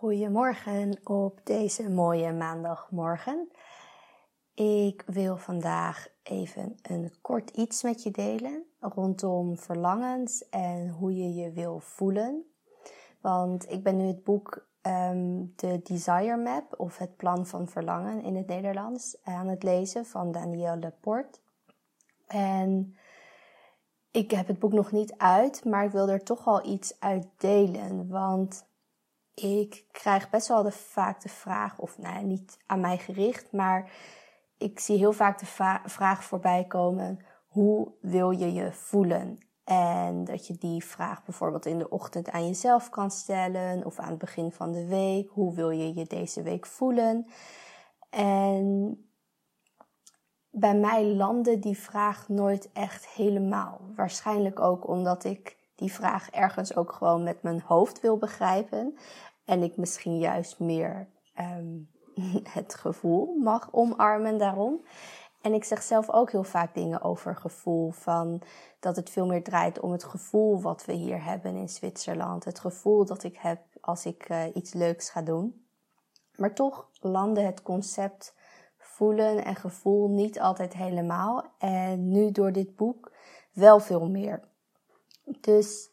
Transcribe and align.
Goedemorgen 0.00 0.98
op 1.04 1.40
deze 1.44 1.90
mooie 1.90 2.32
maandagmorgen. 2.32 3.48
Ik 4.54 5.02
wil 5.06 5.36
vandaag 5.36 6.08
even 6.22 6.76
een 6.82 7.12
kort 7.20 7.50
iets 7.50 7.82
met 7.82 8.02
je 8.02 8.10
delen 8.10 8.64
rondom 8.78 9.56
verlangens 9.58 10.48
en 10.48 10.88
hoe 10.88 11.16
je 11.16 11.34
je 11.34 11.52
wil 11.52 11.80
voelen. 11.80 12.44
Want 13.20 13.70
ik 13.70 13.82
ben 13.82 13.96
nu 13.96 14.06
het 14.06 14.24
boek 14.24 14.66
um, 14.82 15.52
de 15.56 15.80
Desire 15.82 16.36
Map 16.36 16.74
of 16.76 16.98
het 16.98 17.16
plan 17.16 17.46
van 17.46 17.68
verlangen 17.68 18.22
in 18.22 18.36
het 18.36 18.46
Nederlands 18.46 19.16
aan 19.22 19.48
het 19.48 19.62
lezen 19.62 20.06
van 20.06 20.32
Danielle 20.32 20.80
Laporte. 20.80 21.38
En 22.26 22.96
ik 24.10 24.30
heb 24.30 24.46
het 24.46 24.58
boek 24.58 24.72
nog 24.72 24.92
niet 24.92 25.14
uit, 25.16 25.64
maar 25.64 25.84
ik 25.84 25.92
wil 25.92 26.08
er 26.08 26.22
toch 26.22 26.46
al 26.46 26.66
iets 26.66 27.00
uit 27.00 27.26
delen. 27.36 28.08
Want 28.08 28.68
ik 29.34 29.84
krijg 29.92 30.30
best 30.30 30.48
wel 30.48 30.62
de, 30.62 30.72
vaak 30.72 31.22
de 31.22 31.28
vraag, 31.28 31.78
of 31.78 31.98
nou, 31.98 32.24
niet 32.24 32.58
aan 32.66 32.80
mij 32.80 32.98
gericht, 32.98 33.52
maar 33.52 33.90
ik 34.58 34.80
zie 34.80 34.98
heel 34.98 35.12
vaak 35.12 35.38
de 35.38 35.80
vraag 35.84 36.24
voorbij 36.24 36.64
komen: 36.64 37.18
hoe 37.48 37.92
wil 38.00 38.30
je 38.30 38.52
je 38.52 38.72
voelen? 38.72 39.38
En 39.64 40.24
dat 40.24 40.46
je 40.46 40.54
die 40.54 40.84
vraag 40.84 41.24
bijvoorbeeld 41.24 41.66
in 41.66 41.78
de 41.78 41.88
ochtend 41.88 42.30
aan 42.30 42.46
jezelf 42.46 42.88
kan 42.88 43.10
stellen 43.10 43.84
of 43.84 43.98
aan 43.98 44.10
het 44.10 44.18
begin 44.18 44.52
van 44.52 44.72
de 44.72 44.86
week. 44.86 45.30
Hoe 45.30 45.54
wil 45.54 45.70
je 45.70 45.94
je 45.94 46.04
deze 46.04 46.42
week 46.42 46.66
voelen? 46.66 47.26
En 48.10 48.98
bij 50.50 50.74
mij 50.74 51.04
landde 51.04 51.58
die 51.58 51.78
vraag 51.78 52.28
nooit 52.28 52.72
echt 52.72 53.08
helemaal. 53.08 53.80
Waarschijnlijk 53.94 54.60
ook 54.60 54.88
omdat 54.88 55.24
ik 55.24 55.56
die 55.80 55.92
vraag 55.92 56.30
ergens 56.30 56.76
ook 56.76 56.92
gewoon 56.92 57.22
met 57.22 57.42
mijn 57.42 57.60
hoofd 57.60 58.00
wil 58.00 58.16
begrijpen. 58.16 58.98
En 59.44 59.62
ik 59.62 59.76
misschien 59.76 60.18
juist 60.18 60.58
meer 60.58 61.08
um, 61.38 61.90
het 62.58 62.74
gevoel 62.74 63.34
mag 63.34 63.68
omarmen 63.72 64.38
daarom. 64.38 64.84
En 65.40 65.52
ik 65.52 65.64
zeg 65.64 65.82
zelf 65.82 66.10
ook 66.10 66.30
heel 66.30 66.44
vaak 66.44 66.74
dingen 66.74 67.02
over 67.02 67.36
gevoel. 67.36 67.90
Van 67.90 68.42
dat 68.80 68.96
het 68.96 69.10
veel 69.10 69.26
meer 69.26 69.42
draait 69.42 69.80
om 69.80 69.92
het 69.92 70.04
gevoel 70.04 70.60
wat 70.60 70.84
we 70.84 70.92
hier 70.92 71.24
hebben 71.24 71.56
in 71.56 71.68
Zwitserland. 71.68 72.44
Het 72.44 72.58
gevoel 72.58 73.04
dat 73.04 73.22
ik 73.22 73.36
heb 73.36 73.60
als 73.80 74.06
ik 74.06 74.28
uh, 74.28 74.44
iets 74.54 74.72
leuks 74.72 75.10
ga 75.10 75.22
doen. 75.22 75.64
Maar 76.36 76.54
toch 76.54 76.88
landde 77.00 77.40
het 77.40 77.62
concept 77.62 78.34
voelen 78.78 79.44
en 79.44 79.56
gevoel 79.56 80.08
niet 80.08 80.40
altijd 80.40 80.72
helemaal. 80.72 81.44
En 81.58 82.08
nu 82.08 82.30
door 82.30 82.52
dit 82.52 82.76
boek 82.76 83.12
wel 83.52 83.80
veel 83.80 84.08
meer. 84.08 84.49
Dus 85.24 85.90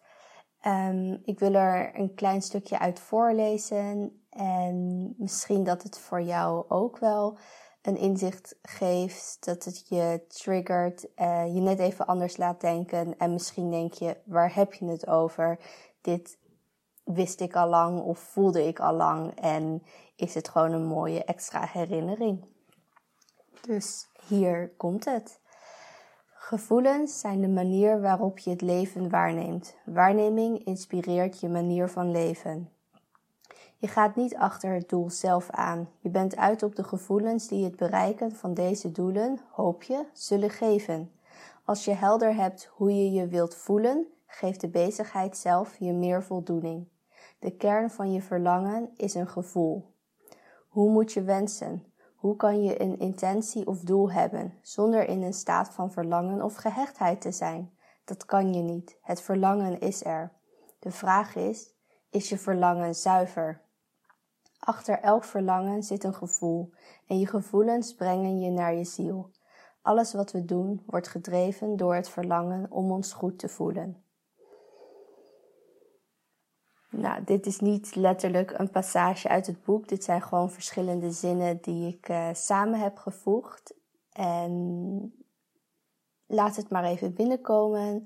um, 0.66 1.22
ik 1.23 1.39
wil 1.39 1.53
er 1.53 2.00
een 2.00 2.14
klein 2.14 2.42
stukje 2.42 2.80
uit 2.80 3.00
voorlezen. 3.00 4.22
En 4.30 5.14
misschien 5.17 5.64
dat 5.64 5.83
het 5.83 6.00
voor 6.00 6.22
jou 6.22 6.66
ook 6.70 6.97
wel 6.97 7.38
een 7.81 7.98
inzicht 7.98 8.55
geeft, 8.61 9.45
dat 9.45 9.64
het 9.64 9.88
je 9.88 10.25
triggert, 10.28 11.08
je 11.53 11.59
net 11.61 11.80
even 11.80 12.05
anders 12.05 12.38
laat 12.38 12.61
denken. 12.61 13.17
En 13.17 13.33
misschien 13.33 13.72
denk 13.72 13.94
je, 13.94 14.17
waar 14.25 14.55
heb 14.55 14.73
je 14.73 14.86
het 14.86 15.08
over? 15.08 15.59
Dit 16.02 16.38
wist 17.03 17.42
ik 17.42 17.55
al 17.55 17.67
lang 17.67 18.02
of 18.02 18.20
voelde 18.20 18.67
ik 18.67 18.80
al 18.80 18.94
lang. 18.94 19.39
En 19.39 19.83
is 20.16 20.33
het 20.33 20.50
gewoon 20.50 20.72
een 20.72 20.86
mooie 20.86 21.23
extra 21.23 21.66
herinnering. 21.66 22.45
Dus 23.61 24.08
hier 24.28 24.73
komt 24.78 25.05
het. 25.05 25.39
Gevoelens 26.47 27.19
zijn 27.19 27.41
de 27.41 27.47
manier 27.47 28.01
waarop 28.01 28.39
je 28.39 28.49
het 28.49 28.61
leven 28.61 29.09
waarneemt. 29.09 29.75
Waarneming 29.85 30.65
inspireert 30.65 31.39
je 31.39 31.49
manier 31.49 31.87
van 31.87 32.11
leven. 32.11 32.69
Je 33.77 33.87
gaat 33.87 34.15
niet 34.15 34.35
achter 34.35 34.73
het 34.73 34.89
doel 34.89 35.09
zelf 35.09 35.49
aan. 35.49 35.89
Je 35.99 36.09
bent 36.09 36.36
uit 36.36 36.63
op 36.63 36.75
de 36.75 36.83
gevoelens 36.83 37.47
die 37.47 37.63
het 37.63 37.75
bereiken 37.75 38.31
van 38.31 38.53
deze 38.53 38.91
doelen, 38.91 39.39
hoop 39.52 39.83
je, 39.83 40.05
zullen 40.13 40.49
geven. 40.49 41.11
Als 41.65 41.86
je 41.86 41.93
helder 41.93 42.36
hebt 42.36 42.69
hoe 42.73 42.95
je 42.95 43.11
je 43.11 43.27
wilt 43.27 43.55
voelen, 43.55 44.07
geeft 44.27 44.61
de 44.61 44.69
bezigheid 44.69 45.37
zelf 45.37 45.75
je 45.80 45.93
meer 45.93 46.23
voldoening. 46.23 46.87
De 47.39 47.52
kern 47.52 47.89
van 47.89 48.11
je 48.11 48.21
verlangen 48.21 48.89
is 48.95 49.13
een 49.13 49.27
gevoel. 49.27 49.93
Hoe 50.67 50.91
moet 50.91 51.13
je 51.13 51.21
wensen? 51.21 51.83
Hoe 52.17 52.36
kan 52.36 52.64
je 52.64 52.82
een 52.82 53.00
intentie 53.00 53.67
of 53.67 53.80
doel 53.80 54.11
hebben 54.11 54.54
zonder 54.61 55.08
in 55.08 55.22
een 55.22 55.33
staat 55.33 55.70
van 55.70 55.92
verlangen 55.92 56.42
of 56.42 56.55
gehechtheid 56.55 57.22
te 57.22 57.32
zijn? 57.32 57.72
Dat 58.05 58.26
kan 58.26 58.54
je 58.54 58.61
niet. 58.61 58.98
Het 59.02 59.22
verlangen 59.22 59.80
is 59.80 60.05
er. 60.05 60.32
De 60.80 60.92
vraag 60.92 61.36
is: 61.36 61.73
is 62.10 62.30
je 62.30 62.38
verlangen 62.38 62.95
zuiver? 62.95 63.61
Achter 64.60 65.00
elk 65.00 65.23
verlangen 65.23 65.83
zit 65.83 66.04
een 66.04 66.14
gevoel 66.14 66.73
en 67.08 67.20
je 67.20 67.28
gevoelens 67.28 67.95
brengen 67.95 68.39
je 68.39 68.52
naar 68.52 68.73
je 68.76 68.84
ziel. 68.84 69.32
Alles 69.82 70.14
wat 70.14 70.32
we 70.32 70.45
doen 70.45 70.84
wordt 70.86 71.08
gedreven 71.08 71.78
door 71.78 71.95
het 71.95 72.10
verlangen 72.10 72.72
om 72.72 72.92
ons 72.92 73.14
goed 73.14 73.39
te 73.39 73.49
voelen. 73.49 74.04
Nou, 76.97 77.23
dit 77.23 77.45
is 77.45 77.59
niet 77.59 77.95
letterlijk 77.95 78.59
een 78.59 78.69
passage 78.69 79.27
uit 79.27 79.47
het 79.47 79.63
boek. 79.63 79.87
Dit 79.87 80.03
zijn 80.03 80.21
gewoon 80.21 80.52
verschillende 80.52 81.11
zinnen 81.11 81.58
die 81.61 81.87
ik 81.87 82.09
uh, 82.09 82.30
samen 82.33 82.80
heb 82.80 82.97
gevoegd. 82.97 83.73
En 84.11 85.13
laat 86.25 86.55
het 86.55 86.69
maar 86.69 86.83
even 86.83 87.13
binnenkomen. 87.13 88.03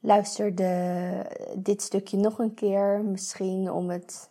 Luister 0.00 0.54
de, 0.54 1.54
dit 1.58 1.82
stukje 1.82 2.16
nog 2.16 2.38
een 2.38 2.54
keer, 2.54 3.04
misschien 3.04 3.70
om 3.70 3.90
het 3.90 4.30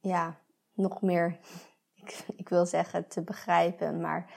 ja, 0.00 0.38
nog 0.74 1.02
meer, 1.02 1.38
ik, 2.02 2.24
ik 2.36 2.48
wil 2.48 2.66
zeggen 2.66 3.08
te 3.08 3.22
begrijpen, 3.22 4.00
maar 4.00 4.34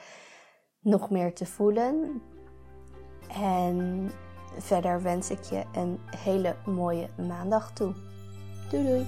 nog 0.80 1.10
meer 1.10 1.34
te 1.34 1.46
voelen. 1.46 2.22
En 3.28 4.12
verder 4.58 5.02
wens 5.02 5.30
ik 5.30 5.42
je 5.44 5.64
een 5.74 6.00
hele 6.18 6.56
mooie 6.66 7.10
maandag 7.28 7.74
toe. 7.74 7.94
Doei 8.74 8.84
doei! 8.84 9.06